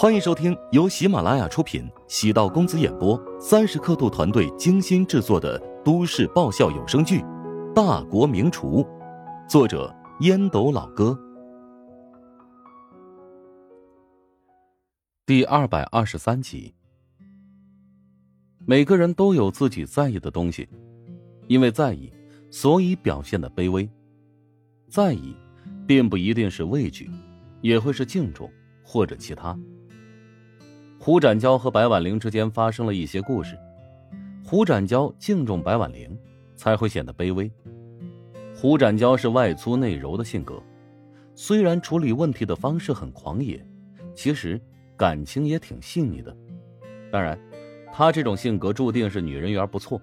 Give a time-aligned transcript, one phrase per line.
[0.00, 7.20] 欢迎收听由喜马拉雅出品、喜道公子演播、三十刻度团队精心制作的都市爆笑有声剧
[7.74, 8.82] 《大国名厨》，
[9.46, 11.14] 作者烟斗老哥，
[15.26, 16.74] 第二百二十三集。
[18.64, 20.66] 每个人都有自己在意的东西，
[21.46, 22.10] 因为在意，
[22.50, 23.86] 所以表现的卑微。
[24.88, 25.36] 在意，
[25.86, 27.10] 并不一定是畏惧，
[27.60, 28.50] 也会是敬重
[28.82, 29.54] 或者其他。
[31.02, 33.58] 胡展娇和白婉玲之间发生了一些故事，
[34.44, 36.14] 胡展娇敬重白婉玲，
[36.56, 37.50] 才会显得卑微。
[38.54, 40.62] 胡展娇是外粗内柔的性格，
[41.34, 43.66] 虽然处理问题的方式很狂野，
[44.14, 44.60] 其实
[44.94, 46.36] 感情也挺细腻的。
[47.10, 47.38] 当然，
[47.90, 49.98] 她这种性格注定是女人缘不错，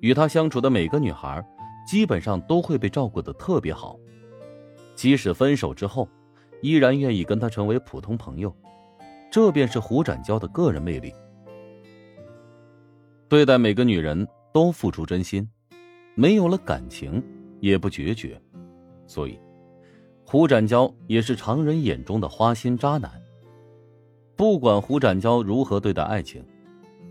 [0.00, 1.42] 与她相处的每个女孩，
[1.88, 3.98] 基本上都会被照顾的特别好，
[4.94, 6.06] 即使分手之后，
[6.60, 8.54] 依然愿意跟她成为普通朋友。
[9.32, 11.10] 这便是胡展娇的个人魅力。
[13.30, 15.48] 对待每个女人都付出真心，
[16.14, 17.24] 没有了感情
[17.58, 18.38] 也不决绝，
[19.06, 19.40] 所以
[20.26, 23.10] 胡展娇也是常人眼中的花心渣男。
[24.36, 26.44] 不管胡展娇如何对待爱情，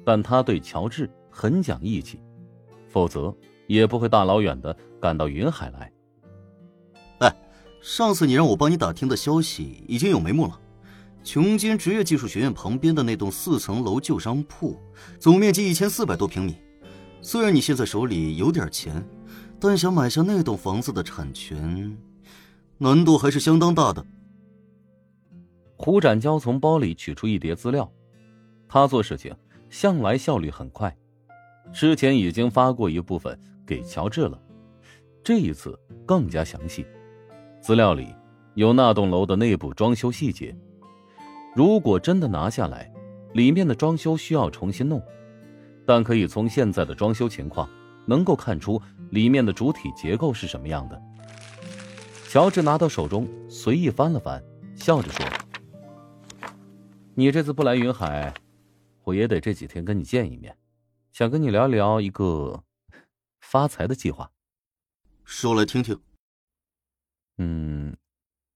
[0.06, 2.22] 但他对乔治很讲义气，
[2.88, 5.92] 否则也不会大老远的赶到云海来。
[7.22, 7.36] 哎，
[7.82, 10.60] 上次你让我帮你打听的消息已经有眉目了。
[11.24, 14.78] 琼金职业技术学院旁边的那栋四层楼旧商铺，
[15.20, 16.56] 总面积一千四百多平米。
[17.22, 19.08] 虽然你现在手里有点钱，
[19.60, 21.96] 但想买下那栋房子的产权，
[22.80, 24.04] 难度还是相当大的。
[25.78, 27.92] 胡展娇从包里取出一叠资料，
[28.68, 29.36] 他做事情
[29.70, 30.96] 向来效率很快，
[31.72, 34.42] 之前已经发过一部分给乔治了，
[35.24, 36.86] 这一次更加详细。
[37.62, 38.08] 资料里
[38.56, 40.56] 有那栋楼的内部装修细节。
[41.54, 42.90] 如果真的拿下来，
[43.34, 45.02] 里面的装修需要重新弄，
[45.86, 47.70] 但可以从现在的装修情况，
[48.08, 51.02] 能够看出里面的主体结构是什么样的。
[52.30, 54.42] 乔治拿到手中，随意翻了翻，
[54.76, 55.26] 笑着说
[57.16, 58.34] ：“你这次不来云海，
[59.04, 60.58] 我也得这几天跟你见一面，
[61.12, 62.64] 想跟你聊聊一个
[63.42, 64.32] 发财的计划。
[65.26, 66.00] 说来听听。
[67.40, 67.98] 嗯，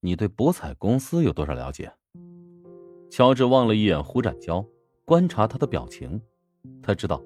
[0.00, 1.92] 你对博彩公司有多少了解？”
[3.10, 4.64] 乔治望了一眼胡展娇，
[5.04, 6.20] 观察他的表情，
[6.82, 7.22] 他知道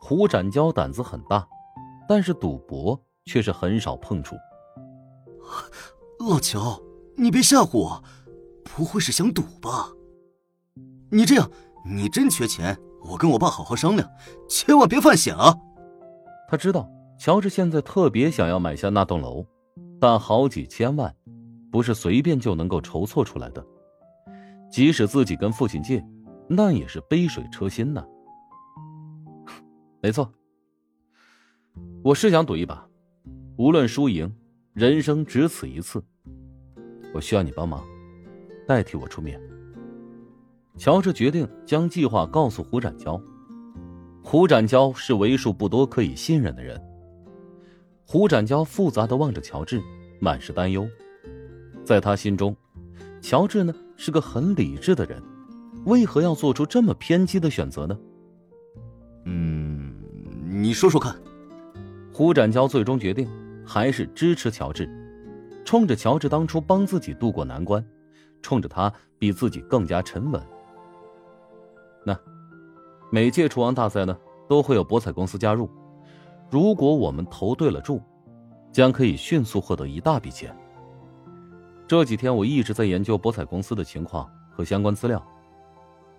[0.00, 1.46] 胡展娇胆子很大，
[2.08, 4.36] 但是赌博却是很少碰触。
[6.20, 6.80] 老乔，
[7.16, 8.02] 你别吓唬我，
[8.64, 9.90] 不会是想赌吧？
[11.10, 11.50] 你这样，
[11.84, 12.78] 你真缺钱，
[13.10, 14.08] 我跟我爸好好商量，
[14.48, 15.54] 千万别犯险啊！
[16.48, 19.44] 他知道乔治现在特别想要买下那栋楼，
[20.00, 21.14] 但好几千万，
[21.70, 23.64] 不是随便就能够筹措出来的。
[24.70, 26.04] 即使自己跟父亲借，
[26.48, 28.04] 那也是杯水车薪呢。
[30.02, 30.32] 没错，
[32.02, 32.86] 我是想赌一把，
[33.56, 34.32] 无论输赢，
[34.74, 36.02] 人生只此一次。
[37.14, 37.82] 我需要你帮忙，
[38.66, 39.40] 代替我出面。
[40.76, 43.20] 乔治决定将计划告诉胡展娇。
[44.22, 46.80] 胡展娇是为数不多可以信任的人。
[48.06, 49.82] 胡展娇复杂的望着乔治，
[50.20, 50.86] 满是担忧。
[51.84, 52.54] 在他心中，
[53.20, 53.74] 乔治呢？
[53.98, 55.20] 是个很理智的人，
[55.84, 57.98] 为何要做出这么偏激的选择呢？
[59.24, 59.92] 嗯，
[60.46, 61.14] 你说说看。
[62.12, 63.28] 胡展娇最终决定
[63.66, 64.88] 还是支持乔治，
[65.64, 67.84] 冲着乔治当初帮自己渡过难关，
[68.40, 70.40] 冲着他比自己更加沉稳。
[72.04, 72.16] 那
[73.10, 74.16] 每届厨王大赛呢，
[74.48, 75.68] 都会有博彩公司加入，
[76.50, 78.00] 如果我们投对了注，
[78.72, 80.56] 将可以迅速获得一大笔钱。
[81.88, 85.26] 这几天我一直在研究博彩公司的情况和相关资料，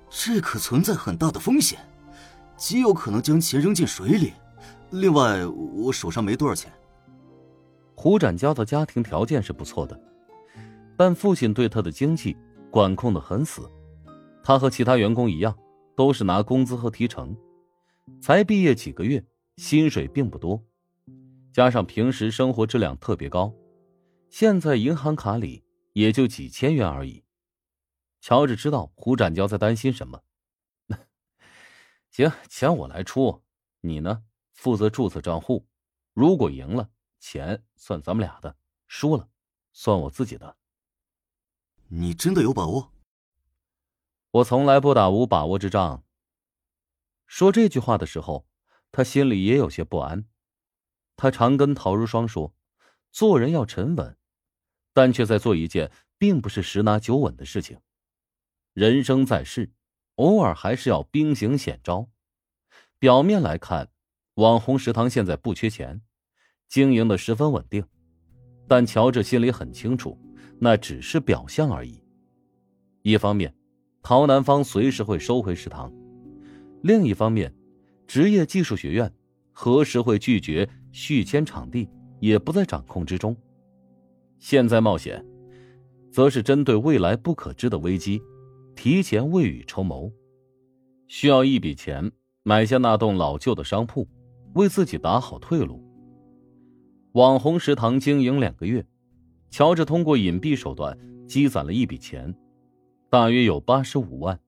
[0.10, 1.80] 这可存在很大的风险，
[2.58, 4.34] 极有可能将钱扔进水里。
[4.90, 6.74] 另外，我手上没多少钱。
[7.94, 10.02] 胡展娇的家庭条件是不错的，
[10.98, 12.36] 但父亲对他的经济
[12.72, 13.70] 管控的很死，
[14.42, 15.56] 他和其他员工一样，
[15.96, 17.38] 都是拿工资和提成，
[18.20, 19.24] 才毕业几个月，
[19.58, 20.60] 薪水并不多，
[21.54, 23.54] 加上平时生活质量特别高。
[24.30, 27.26] 现在银行卡里也就几千元而已。
[28.22, 30.24] 乔治知道胡展娇在担心什么。
[32.12, 33.44] 行，钱我来出，
[33.82, 34.24] 你呢
[34.54, 35.68] 负责注册账户。
[36.14, 36.90] 如果赢了，
[37.20, 38.56] 钱算咱们俩的；
[38.88, 39.30] 输了，
[39.74, 40.58] 算我自己的。
[41.88, 42.94] 你真的有把握？
[44.32, 46.04] 我从来不打无把握之仗。
[47.26, 48.48] 说这句话的时候，
[48.92, 50.26] 他心里也有些不安。
[51.16, 52.54] 他常跟陶如霜说，
[53.12, 54.19] 做人要沉稳。
[54.94, 57.78] 但却在做一件并不是十拿九稳的事情。
[58.74, 59.72] 人生在世，
[60.16, 62.10] 偶尔还是要兵行险招。
[62.98, 63.90] 表面来看，
[64.36, 66.02] 网红食堂现在不缺钱，
[66.68, 67.86] 经营的十分稳定。
[68.68, 70.18] 但乔治心里很清楚，
[70.60, 72.04] 那只是表象而已。
[73.02, 73.56] 一方面，
[74.02, 75.90] 陶南方随时会收回食堂；
[76.84, 77.54] 另一方面，
[78.06, 79.12] 职业技术学院
[79.52, 81.90] 何时会拒绝续签场地，
[82.20, 83.36] 也不在掌控之中。
[84.40, 85.24] 现在冒险，
[86.12, 88.22] 则是针对未来不可知的危机，
[88.76, 90.12] 提前未雨绸缪，
[91.08, 92.10] 需要一笔钱
[92.44, 94.08] 买下那栋老旧的商铺，
[94.54, 95.84] 为自己打好退路。
[97.12, 98.86] 网红食堂经营两个月，
[99.50, 100.98] 乔治通过隐蔽手段
[101.28, 102.34] 积攒了一笔钱，
[103.10, 104.40] 大约有八十五万。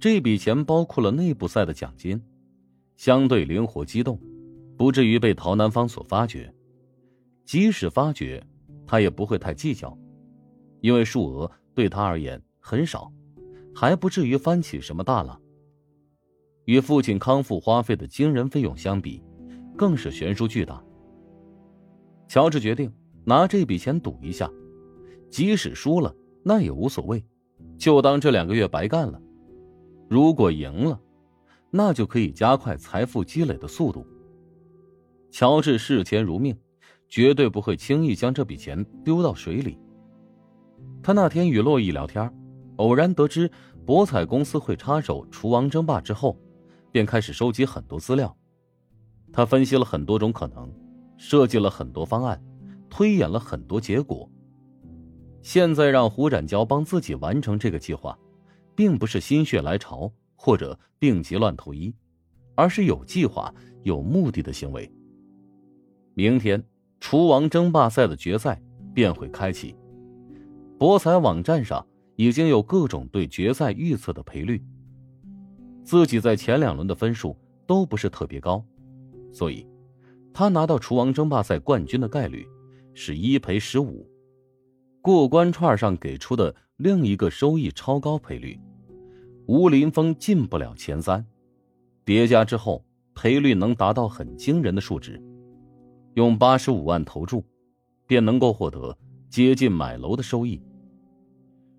[0.00, 2.22] 这笔钱包括了内部赛的奖金，
[2.96, 4.18] 相对灵活机动，
[4.76, 6.52] 不至于被陶南方所发觉。
[7.44, 8.42] 即使发觉，
[8.86, 9.96] 他也不会太计较，
[10.80, 13.12] 因为数额对他而言很少，
[13.74, 15.40] 还不至于翻起什么大浪。
[16.64, 19.22] 与父亲康复花费的惊人费用相比，
[19.76, 20.82] 更是悬殊巨大。
[22.28, 22.92] 乔治决定
[23.24, 24.50] 拿这笔钱赌一下，
[25.30, 27.24] 即使输了那也无所谓，
[27.78, 29.20] 就当这两个月白干了。
[30.08, 31.00] 如果赢了，
[31.70, 34.06] 那就可以加快财富积累的速度。
[35.30, 36.56] 乔治视钱如命，
[37.08, 39.78] 绝对不会轻易将这笔钱丢到水里。
[41.02, 42.32] 他那天与洛伊聊天，
[42.76, 43.50] 偶然得知
[43.84, 46.38] 博彩公司会插手厨王争霸之后，
[46.90, 48.36] 便开始收集很多资料。
[49.32, 50.70] 他分析了很多种可能。
[51.18, 52.38] 设计了很多方案，
[52.90, 54.30] 推演了很多结果。
[55.40, 58.18] 现在让胡展娇帮自己完成这个计划，
[58.74, 61.94] 并不是心血来潮或者病急乱投医，
[62.54, 63.50] 而是有计划、
[63.82, 64.92] 有目的的行为。
[66.12, 66.62] 明天，
[67.00, 68.60] 厨王争霸赛的决赛
[68.94, 69.76] 便会开启。
[70.78, 74.62] 博彩网站上已经有各种对决赛预测的赔率。
[75.84, 78.64] 自己在前两轮的分数都不是特别高，
[79.32, 79.66] 所以。
[80.38, 82.46] 他拿到厨王争霸赛冠军的概率
[82.92, 84.06] 是一赔十五，
[85.00, 88.60] 过关串上给出的另一个收益超高赔率，
[89.46, 91.24] 吴林峰进不了前三，
[92.04, 92.84] 叠加之后
[93.14, 95.18] 赔率能达到很惊人的数值，
[96.16, 97.44] 用八十五万投注，
[98.06, 98.96] 便能够获得
[99.28, 100.58] 接近买楼的收益。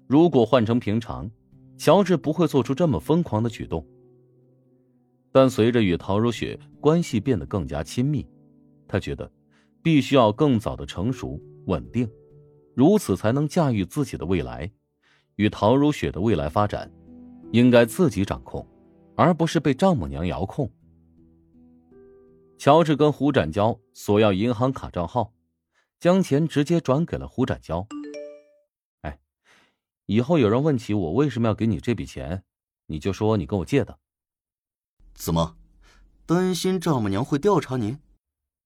[0.05, 1.27] 如果换成平常，
[1.75, 3.83] 乔治不会做出这么疯狂的举动，
[5.31, 8.23] 但随着与陶如雪关系变得更加亲密。
[8.87, 9.31] 他觉得，
[9.81, 12.07] 必须要更早的成熟稳定，
[12.75, 14.71] 如此才能驾驭自己的未来，
[15.37, 16.91] 与陶如雪的未来发展，
[17.53, 18.63] 应该自己掌控，
[19.15, 20.71] 而不是被丈母娘遥控。
[22.57, 25.31] 乔治跟胡展娇索要银行卡账号，
[25.99, 27.87] 将钱直接转给了胡展娇。
[29.01, 29.19] 哎，
[30.07, 32.43] 以后有人问起我为什么要给你这笔钱，
[32.87, 33.99] 你就说你跟我借的。
[35.13, 35.55] 怎么，
[36.25, 37.99] 担心丈母娘会调查您？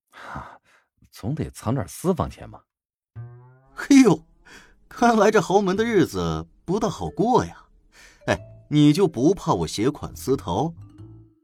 [0.10, 0.62] 哈，
[1.12, 2.62] 总得藏点私房钱嘛。
[3.76, 4.26] 嘿呦，
[4.88, 7.66] 看来这豪门的日子不大好过呀。
[8.28, 8.40] 哎，
[8.70, 10.74] 你就不怕我携款私逃？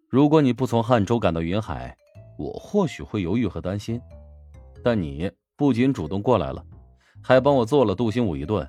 [0.08, 1.98] 如果你不从汉州赶到云海，
[2.38, 4.00] 我或许会犹豫和担心。
[4.84, 6.64] 但你不仅主动过来了，
[7.22, 8.68] 还帮我做了杜兴武一顿，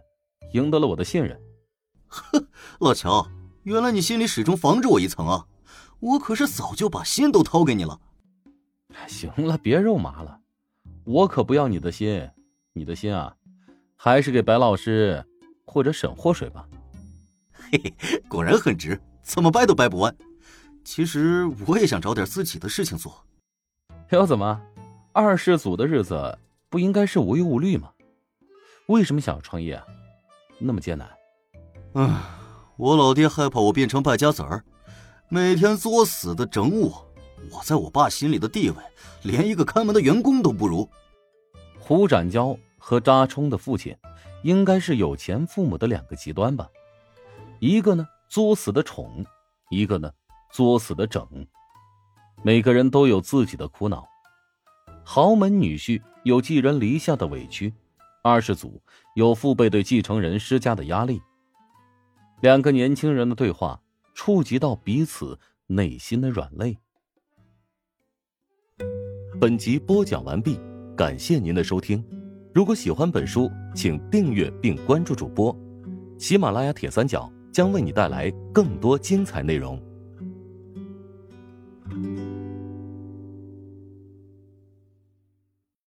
[0.52, 1.38] 赢得了我的信任。
[2.06, 2.42] 呵，
[2.80, 3.26] 老乔，
[3.64, 5.46] 原来你心里始终防着我一层啊！
[6.00, 8.00] 我可是早就把心都掏给你了。
[9.06, 10.40] 行了，别肉麻了，
[11.04, 12.28] 我可不要你的心，
[12.72, 13.36] 你的心啊，
[13.94, 15.24] 还是给白老师
[15.66, 16.66] 或者沈祸水吧。
[17.52, 20.16] 嘿嘿，果然很直，怎么掰都掰不弯。
[20.84, 23.22] 其实我也想找点自己的事情做。
[24.10, 24.58] 又怎么，
[25.12, 26.38] 二世祖的日子
[26.70, 27.92] 不应该是无忧无虑吗？
[28.86, 29.84] 为什么想要创业啊？
[30.58, 31.06] 那么艰难。
[31.92, 32.16] 嗯，
[32.78, 34.64] 我老爹害怕我变成败家子儿，
[35.28, 37.06] 每天作死的整我。
[37.50, 38.76] 我在我爸心里的地位，
[39.24, 40.88] 连一个看门的员工都不如。
[41.78, 43.94] 胡展娇和扎冲的父亲，
[44.42, 46.66] 应该是有钱父母的两个极端吧？
[47.60, 49.26] 一个呢作死的宠，
[49.68, 50.10] 一个呢
[50.50, 51.46] 作死的整。
[52.42, 54.06] 每个人都有自己的苦恼。
[55.04, 57.72] 豪门女婿有寄人篱下的委屈，
[58.22, 58.80] 二世祖
[59.14, 61.20] 有父辈对继承人施加的压力。
[62.40, 63.80] 两个年轻人的对话，
[64.14, 66.76] 触及到彼此内心的软肋。
[69.40, 70.60] 本集播讲完毕，
[70.96, 72.04] 感谢您的收听。
[72.54, 75.56] 如果喜欢本书，请订阅并关注主播。
[76.18, 79.80] 喜马拉雅铁三角将为你带来更多精彩内容。